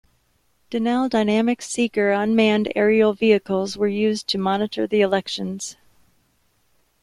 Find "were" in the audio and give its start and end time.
3.77-3.87